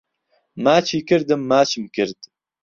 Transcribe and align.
ماچی 0.63 0.99
کردم 1.09 1.41
ماچم 1.49 1.83
کرد 1.95 2.19